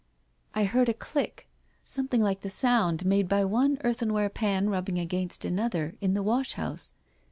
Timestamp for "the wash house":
6.15-6.95